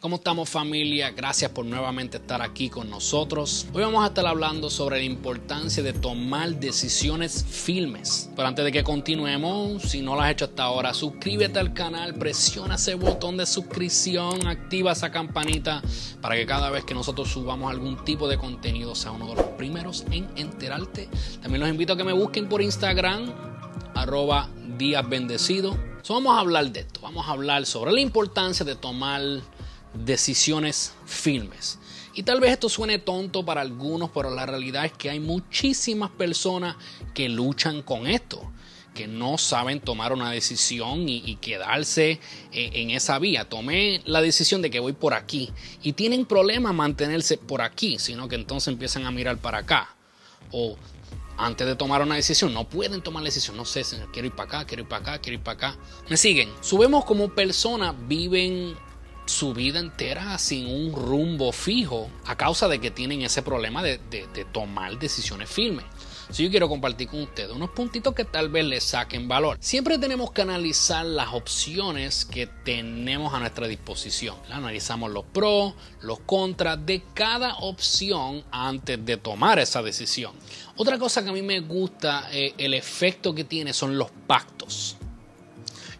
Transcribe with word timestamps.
¿Cómo 0.00 0.16
estamos 0.16 0.48
familia? 0.48 1.10
Gracias 1.10 1.50
por 1.50 1.66
nuevamente 1.66 2.16
estar 2.16 2.40
aquí 2.40 2.70
con 2.70 2.88
nosotros. 2.88 3.66
Hoy 3.74 3.82
vamos 3.82 4.02
a 4.02 4.06
estar 4.06 4.24
hablando 4.24 4.70
sobre 4.70 4.96
la 4.96 5.04
importancia 5.04 5.82
de 5.82 5.92
tomar 5.92 6.58
decisiones 6.58 7.44
firmes. 7.44 8.30
Pero 8.34 8.48
antes 8.48 8.64
de 8.64 8.72
que 8.72 8.82
continuemos, 8.82 9.82
si 9.82 10.00
no 10.00 10.14
lo 10.14 10.22
has 10.22 10.30
hecho 10.30 10.46
hasta 10.46 10.62
ahora, 10.62 10.94
suscríbete 10.94 11.58
al 11.58 11.74
canal, 11.74 12.14
presiona 12.14 12.76
ese 12.76 12.94
botón 12.94 13.36
de 13.36 13.44
suscripción, 13.44 14.46
activa 14.46 14.92
esa 14.92 15.10
campanita 15.10 15.82
para 16.22 16.34
que 16.34 16.46
cada 16.46 16.70
vez 16.70 16.86
que 16.86 16.94
nosotros 16.94 17.28
subamos 17.28 17.70
algún 17.70 18.02
tipo 18.02 18.26
de 18.26 18.38
contenido 18.38 18.94
sea 18.94 19.10
uno 19.10 19.28
de 19.28 19.34
los 19.34 19.46
primeros 19.58 20.06
en 20.10 20.30
enterarte. 20.34 21.10
También 21.42 21.60
los 21.60 21.68
invito 21.68 21.92
a 21.92 21.98
que 21.98 22.04
me 22.04 22.14
busquen 22.14 22.48
por 22.48 22.62
Instagram, 22.62 23.34
arroba 23.94 24.48
días 24.78 25.04
vamos 26.08 26.36
a 26.36 26.40
hablar 26.40 26.72
de 26.72 26.80
esto, 26.80 27.00
vamos 27.02 27.28
a 27.28 27.32
hablar 27.32 27.66
sobre 27.66 27.92
la 27.92 28.00
importancia 28.00 28.64
de 28.64 28.76
tomar 28.76 29.20
decisiones 29.94 30.94
firmes. 31.06 31.78
Y 32.14 32.22
tal 32.24 32.40
vez 32.40 32.52
esto 32.52 32.68
suene 32.68 32.98
tonto 32.98 33.44
para 33.44 33.60
algunos, 33.60 34.10
pero 34.10 34.30
la 34.30 34.46
realidad 34.46 34.84
es 34.84 34.92
que 34.92 35.10
hay 35.10 35.20
muchísimas 35.20 36.10
personas 36.10 36.76
que 37.14 37.28
luchan 37.28 37.82
con 37.82 38.06
esto, 38.06 38.50
que 38.94 39.06
no 39.06 39.38
saben 39.38 39.80
tomar 39.80 40.12
una 40.12 40.30
decisión 40.30 41.08
y, 41.08 41.36
quedarse 41.36 42.20
eh, 42.52 42.70
en 42.74 42.90
esa 42.90 43.18
vía. 43.20 43.48
Tomé 43.48 44.02
la 44.04 44.20
decisión 44.20 44.60
de 44.60 44.70
que 44.70 44.80
voy 44.80 44.92
por 44.92 45.14
aquí 45.14 45.52
y 45.82 45.92
tienen 45.92 46.26
problemas 46.26 46.74
mantenerse 46.74 47.38
por 47.38 47.62
aquí, 47.62 47.98
sino 47.98 48.28
que 48.28 48.34
entonces 48.34 48.68
empiezan 48.68 49.06
a 49.06 49.12
mirar 49.12 49.38
para 49.38 49.58
acá. 49.58 49.94
O 50.50 50.76
antes 51.36 51.66
de 51.66 51.76
tomar 51.76 52.02
una 52.02 52.16
decisión, 52.16 52.52
no 52.52 52.68
pueden 52.68 53.02
tomar 53.02 53.22
la 53.22 53.28
decisión. 53.28 53.56
No 53.56 53.64
sé, 53.64 53.82
quiero 54.12 54.26
ir 54.26 54.34
para 54.34 54.48
acá, 54.48 54.66
quiero 54.66 54.82
ir 54.82 54.88
para 54.88 55.02
acá, 55.02 55.20
quiero 55.20 55.38
ir 55.38 55.44
para 55.44 55.68
acá. 55.68 55.78
Me 56.08 56.16
siguen. 56.16 56.50
Subemos 56.60 57.04
como 57.04 57.32
personas 57.34 57.94
viven 58.08 58.76
su 59.30 59.54
vida 59.54 59.78
entera 59.78 60.36
sin 60.38 60.66
un 60.66 60.92
rumbo 60.92 61.52
fijo 61.52 62.10
a 62.26 62.36
causa 62.36 62.68
de 62.68 62.80
que 62.80 62.90
tienen 62.90 63.22
ese 63.22 63.42
problema 63.42 63.82
de, 63.82 63.98
tomar 64.52 64.98
decisiones 64.98 65.48
firmes. 65.48 65.84
Si 66.30 66.44
yo 66.44 66.50
quiero 66.50 66.68
compartir 66.68 67.08
con 67.08 67.22
ustedes 67.22 67.50
unos 67.50 67.70
puntitos 67.70 68.14
que 68.14 68.24
tal 68.24 68.50
vez 68.50 68.64
les 68.64 68.84
saquen 68.84 69.26
valor. 69.26 69.56
Siempre 69.60 69.98
tenemos 69.98 70.30
que 70.30 70.42
analizar 70.42 71.04
las 71.04 71.32
opciones 71.32 72.24
que 72.24 72.46
tenemos 72.46 73.34
a 73.34 73.40
nuestra 73.40 73.66
disposición. 73.66 74.36
Analizamos 74.50 75.10
los 75.10 75.24
pros, 75.24 75.74
los 76.02 76.20
contras 76.20 76.84
de 76.86 77.02
cada 77.14 77.56
opción 77.56 78.44
antes 78.52 79.04
de 79.04 79.16
tomar 79.16 79.58
esa 79.58 79.82
decisión. 79.82 80.32
Otra 80.76 80.98
cosa 80.98 81.24
que 81.24 81.30
a 81.30 81.32
mí 81.32 81.42
me 81.42 81.60
gusta, 81.60 82.28
eh, 82.32 82.54
el 82.58 82.74
efecto 82.74 83.34
que 83.34 83.44
tiene 83.44 83.72
son 83.72 83.98
los 83.98 84.10
pactos. 84.26 84.96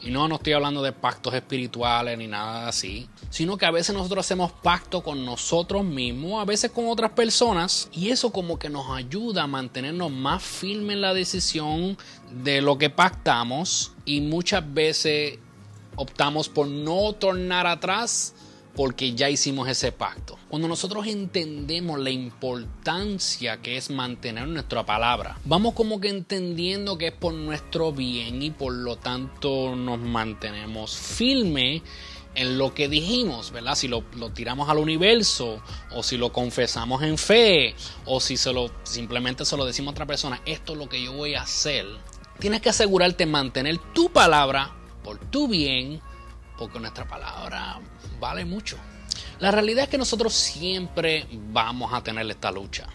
Y 0.00 0.10
no, 0.10 0.28
no 0.28 0.36
estoy 0.36 0.52
hablando 0.52 0.80
de 0.80 0.92
pactos 0.92 1.34
espirituales 1.34 2.16
ni 2.16 2.28
nada 2.28 2.68
así, 2.68 3.08
sino 3.30 3.56
que 3.56 3.66
a 3.66 3.72
veces 3.72 3.94
nosotros 3.96 4.24
hacemos 4.24 4.52
pacto 4.52 5.02
con 5.02 5.24
nosotros 5.24 5.84
mismos, 5.84 6.40
a 6.40 6.44
veces 6.44 6.70
con 6.70 6.88
otras 6.88 7.10
personas, 7.12 7.88
y 7.92 8.10
eso 8.10 8.30
como 8.30 8.58
que 8.58 8.70
nos 8.70 8.90
ayuda 8.90 9.42
a 9.42 9.46
mantenernos 9.48 10.12
más 10.12 10.42
firmes 10.42 10.94
en 10.94 11.00
la 11.00 11.14
decisión 11.14 11.98
de 12.30 12.62
lo 12.62 12.78
que 12.78 12.90
pactamos 12.90 13.92
y 14.04 14.20
muchas 14.20 14.72
veces 14.72 15.38
optamos 15.96 16.48
por 16.48 16.68
no 16.68 17.12
tornar 17.14 17.66
atrás 17.66 18.34
porque 18.78 19.16
ya 19.16 19.28
hicimos 19.28 19.68
ese 19.68 19.90
pacto. 19.90 20.38
Cuando 20.48 20.68
nosotros 20.68 21.08
entendemos 21.08 21.98
la 21.98 22.10
importancia 22.10 23.56
que 23.56 23.76
es 23.76 23.90
mantener 23.90 24.46
nuestra 24.46 24.86
palabra, 24.86 25.36
vamos 25.44 25.74
como 25.74 26.00
que 26.00 26.08
entendiendo 26.08 26.96
que 26.96 27.08
es 27.08 27.12
por 27.12 27.34
nuestro 27.34 27.90
bien 27.90 28.40
y 28.40 28.52
por 28.52 28.72
lo 28.72 28.94
tanto 28.94 29.74
nos 29.74 29.98
mantenemos 29.98 30.96
firmes 30.96 31.82
en 32.36 32.56
lo 32.56 32.72
que 32.72 32.88
dijimos, 32.88 33.50
¿verdad? 33.50 33.74
Si 33.74 33.88
lo, 33.88 34.04
tiramos 34.32 34.68
al 34.68 34.78
universo, 34.78 35.60
o 35.90 36.04
si 36.04 36.16
lo 36.16 36.32
confesamos 36.32 37.02
en 37.02 37.18
fe, 37.18 37.74
o 38.04 38.20
si 38.20 38.36
lo, 38.52 38.70
simplemente 38.84 39.44
se 39.44 39.56
lo 39.56 39.64
decimos 39.64 39.88
a 39.88 39.94
otra 39.94 40.06
persona, 40.06 40.40
esto 40.46 40.74
es 40.74 40.78
lo 40.78 40.88
que 40.88 41.02
yo 41.02 41.12
voy 41.14 41.34
a 41.34 41.42
hacer. 41.42 41.84
Tienes 42.38 42.60
que 42.60 42.68
asegurarte 42.68 43.24
de 43.24 43.32
mantener 43.32 43.78
tu 43.92 44.08
palabra 44.12 44.70
por 45.02 45.18
tu 45.18 45.48
bien, 45.48 46.00
porque 46.58 46.80
nuestra 46.80 47.06
palabra 47.06 47.80
vale 48.20 48.44
mucho. 48.44 48.76
La 49.38 49.50
realidad 49.50 49.84
es 49.84 49.90
que 49.90 49.98
nosotros 49.98 50.34
siempre 50.34 51.26
vamos 51.30 51.92
a 51.92 52.02
tener 52.02 52.28
esta 52.30 52.50
lucha. 52.50 52.86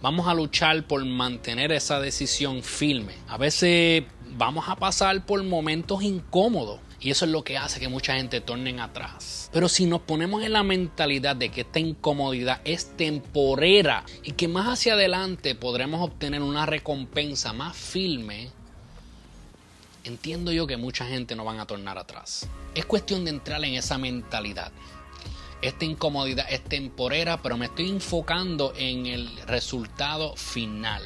Vamos 0.00 0.28
a 0.28 0.34
luchar 0.34 0.86
por 0.86 1.04
mantener 1.04 1.72
esa 1.72 1.98
decisión 1.98 2.62
firme. 2.62 3.14
A 3.26 3.36
veces 3.36 4.04
vamos 4.36 4.68
a 4.68 4.76
pasar 4.76 5.26
por 5.26 5.42
momentos 5.42 6.02
incómodos. 6.02 6.80
Y 7.00 7.10
eso 7.10 7.24
es 7.24 7.30
lo 7.30 7.44
que 7.44 7.56
hace 7.56 7.78
que 7.78 7.88
mucha 7.88 8.14
gente 8.14 8.40
tornen 8.40 8.80
atrás. 8.80 9.50
Pero 9.52 9.68
si 9.68 9.86
nos 9.86 10.00
ponemos 10.00 10.42
en 10.42 10.52
la 10.52 10.64
mentalidad 10.64 11.36
de 11.36 11.48
que 11.50 11.60
esta 11.60 11.78
incomodidad 11.78 12.60
es 12.64 12.96
temporera 12.96 14.04
y 14.24 14.32
que 14.32 14.48
más 14.48 14.66
hacia 14.66 14.94
adelante 14.94 15.54
podremos 15.54 16.00
obtener 16.00 16.42
una 16.42 16.66
recompensa 16.66 17.52
más 17.52 17.76
firme, 17.76 18.50
entiendo 20.08 20.52
yo 20.52 20.66
que 20.66 20.76
mucha 20.76 21.06
gente 21.06 21.36
no 21.36 21.44
van 21.44 21.60
a 21.60 21.66
tornar 21.66 21.98
atrás. 21.98 22.48
Es 22.74 22.84
cuestión 22.84 23.24
de 23.24 23.30
entrar 23.30 23.64
en 23.64 23.74
esa 23.74 23.98
mentalidad. 23.98 24.72
Esta 25.60 25.84
incomodidad 25.84 26.46
es 26.50 26.62
temporera, 26.64 27.42
pero 27.42 27.56
me 27.56 27.66
estoy 27.66 27.88
enfocando 27.88 28.72
en 28.76 29.06
el 29.06 29.36
resultado 29.46 30.36
final. 30.36 31.02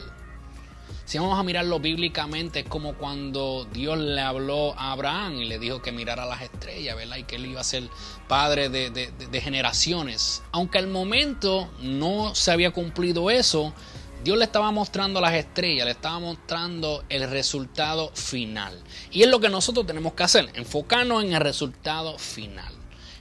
Si 1.04 1.18
vamos 1.18 1.38
a 1.38 1.42
mirarlo 1.42 1.80
bíblicamente, 1.80 2.60
es 2.60 2.68
como 2.68 2.94
cuando 2.94 3.66
Dios 3.72 3.98
le 3.98 4.20
habló 4.20 4.78
a 4.78 4.92
Abraham 4.92 5.36
y 5.36 5.44
le 5.46 5.58
dijo 5.58 5.82
que 5.82 5.90
mirara 5.90 6.24
las 6.26 6.42
estrellas, 6.42 6.96
¿verdad? 6.96 7.16
Y 7.16 7.24
que 7.24 7.36
él 7.36 7.46
iba 7.46 7.60
a 7.60 7.64
ser 7.64 7.84
padre 8.28 8.68
de, 8.68 8.90
de 8.90 9.40
generaciones. 9.40 10.42
Aunque 10.52 10.78
al 10.78 10.86
momento 10.86 11.68
no 11.80 12.34
se 12.34 12.52
había 12.52 12.70
cumplido 12.70 13.30
eso, 13.30 13.74
Dios 14.22 14.38
le 14.38 14.44
estaba 14.44 14.70
mostrando 14.70 15.20
las 15.20 15.34
estrellas, 15.34 15.84
le 15.84 15.92
estaba 15.92 16.20
mostrando 16.20 17.04
el 17.08 17.28
resultado 17.28 18.12
final. 18.14 18.80
Y 19.10 19.22
es 19.22 19.28
lo 19.28 19.40
que 19.40 19.48
nosotros 19.48 19.84
tenemos 19.84 20.12
que 20.12 20.22
hacer, 20.22 20.50
enfocarnos 20.54 21.24
en 21.24 21.32
el 21.32 21.40
resultado 21.40 22.16
final. 22.18 22.72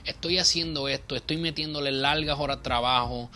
Estoy 0.04 0.38
haciendo 0.38 0.88
esto, 0.88 1.16
estoy 1.16 1.38
metiéndole 1.38 1.90
largas 1.90 2.38
horas 2.38 2.58
de 2.58 2.62
trabajo, 2.62 3.30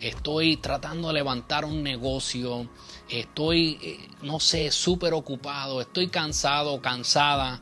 estoy 0.00 0.56
tratando 0.56 1.08
de 1.08 1.14
levantar 1.14 1.64
un 1.64 1.82
negocio, 1.82 2.68
estoy, 3.08 3.78
eh, 3.82 4.08
no 4.22 4.40
sé, 4.40 4.70
súper 4.72 5.14
ocupado, 5.14 5.80
estoy 5.80 6.08
cansado, 6.08 6.80
cansada, 6.80 7.60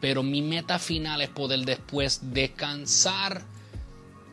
pero 0.00 0.22
mi 0.22 0.42
meta 0.42 0.78
final 0.78 1.22
es 1.22 1.28
poder 1.28 1.60
después 1.60 2.20
descansar 2.32 3.44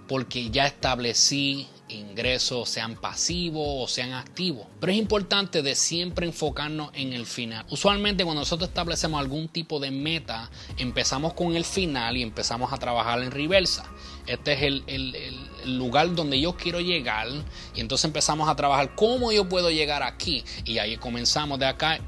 porque 0.08 0.50
ya 0.50 0.66
establecí 0.66 1.68
ingresos 1.90 2.70
sean 2.70 2.96
pasivos 2.96 3.66
o 3.66 3.88
sean 3.88 4.14
activos. 4.14 4.68
Pero 4.80 4.92
es 4.92 4.98
importante 4.98 5.62
de 5.62 5.76
siempre 5.76 6.26
enfocarnos 6.26 6.92
en 6.94 7.14
el 7.14 7.26
final. 7.26 7.66
Usualmente 7.70 8.24
cuando 8.24 8.42
nosotros 8.42 8.70
establecemos 8.70 9.20
algún 9.20 9.48
tipo 9.48 9.80
de 9.80 9.92
meta, 9.92 10.50
empezamos 10.78 11.34
con 11.34 11.56
el 11.56 11.66
final 11.66 12.18
y 12.18 12.24
empezamos 12.24 12.72
a 12.74 12.78
trabajar 12.78 13.22
en 13.22 13.32
reversa. 13.32 13.86
Este 14.28 14.54
es 14.54 14.62
el, 14.62 14.84
el 14.88 15.78
lugar 15.78 16.14
donde 16.14 16.40
yo 16.40 16.56
quiero 16.56 16.80
llegar 16.80 17.28
y 17.76 17.82
entonces 17.82 18.06
empezamos 18.06 18.48
a 18.48 18.56
trabajar 18.56 18.96
cómo 18.96 19.32
yo 19.32 19.50
puedo 19.50 19.72
llegar 19.72 20.04
aquí 20.04 20.44
y 20.66 20.78
ahí 20.78 20.98
comenzamos 20.98 21.60
de 21.60 21.66
acá. 21.66 22.00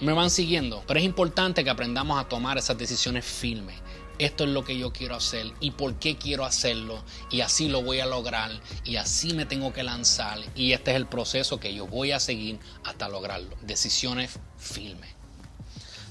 Me 0.00 0.12
van 0.12 0.30
siguiendo, 0.30 0.84
pero 0.86 1.00
es 1.00 1.06
importante 1.06 1.64
que 1.64 1.70
aprendamos 1.70 2.20
a 2.20 2.28
tomar 2.28 2.56
esas 2.56 2.78
decisiones 2.78 3.24
firmes 3.24 3.74
esto 4.18 4.44
es 4.44 4.50
lo 4.50 4.64
que 4.64 4.78
yo 4.78 4.92
quiero 4.92 5.14
hacer 5.14 5.52
y 5.60 5.72
por 5.72 5.94
qué 5.98 6.16
quiero 6.16 6.44
hacerlo 6.44 7.02
y 7.30 7.40
así 7.40 7.68
lo 7.68 7.82
voy 7.82 8.00
a 8.00 8.06
lograr 8.06 8.50
y 8.84 8.96
así 8.96 9.32
me 9.34 9.46
tengo 9.46 9.72
que 9.72 9.82
lanzar 9.82 10.38
y 10.54 10.72
este 10.72 10.90
es 10.90 10.96
el 10.96 11.06
proceso 11.06 11.60
que 11.60 11.74
yo 11.74 11.86
voy 11.86 12.12
a 12.12 12.20
seguir 12.20 12.58
hasta 12.84 13.08
lograrlo. 13.08 13.56
Decisiones 13.62 14.38
firmes. 14.56 15.10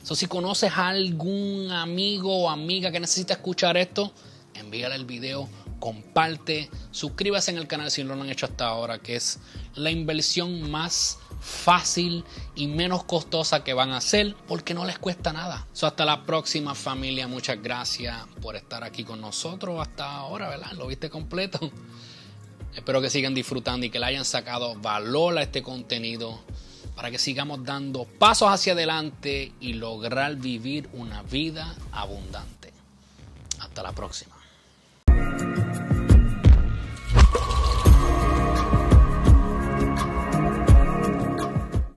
So, 0.04 0.16
si 0.16 0.28
conoces 0.28 0.72
a 0.72 0.88
algún 0.88 1.70
amigo 1.72 2.44
o 2.44 2.50
amiga 2.50 2.92
que 2.92 3.00
necesita 3.00 3.34
escuchar 3.34 3.76
esto, 3.76 4.14
envíale 4.54 4.96
el 4.96 5.04
video, 5.04 5.50
comparte, 5.80 6.70
suscríbase 6.92 7.52
en 7.52 7.58
el 7.58 7.68
canal 7.68 7.92
si 7.92 8.06
no 8.06 8.16
lo 8.16 8.22
han 8.24 8.30
hecho 8.30 8.46
hasta 8.46 8.68
ahora, 8.68 9.00
que 9.00 9.18
es 9.18 9.40
la 9.76 9.92
inversión 9.92 10.72
más 10.72 11.20
fácil 11.40 12.24
y 12.56 12.68
menos 12.68 13.04
costosa 13.04 13.64
que 13.64 13.74
van 13.74 13.92
a 13.92 13.98
hacer 13.98 14.36
porque 14.48 14.74
no 14.74 14.86
les 14.86 15.00
cuesta 15.00 15.34
nada. 15.34 15.68
hasta 15.82 16.06
la 16.06 16.24
próxima 16.24 16.76
familia, 16.76 17.28
muchas 17.28 17.62
gracias 17.62 18.18
por 18.42 18.56
estar 18.56 18.84
aquí 18.84 19.04
con 19.04 19.22
nosotros 19.22 19.80
hasta 19.80 20.10
ahora, 20.12 20.50
¿verdad? 20.50 20.72
Lo 20.74 20.88
viste 20.88 21.10
completo. 21.10 21.60
Espero 22.76 23.02
que 23.02 23.10
sigan 23.10 23.34
disfrutando 23.34 23.86
y 23.86 23.90
que 23.90 24.00
le 24.00 24.06
hayan 24.06 24.26
sacado 24.26 24.76
valor 24.76 25.38
a 25.38 25.42
este 25.42 25.64
contenido 25.64 26.40
para 26.96 27.12
que 27.12 27.18
sigamos 27.18 27.64
dando 27.64 28.06
pasos 28.06 28.50
hacia 28.50 28.74
adelante 28.74 29.54
y 29.60 29.74
lograr 29.74 30.36
vivir 30.36 30.90
una 30.94 31.22
vida 31.24 31.76
abundante. 31.92 32.74
Hasta 33.60 33.84
la 33.84 33.94
próxima. 33.94 34.36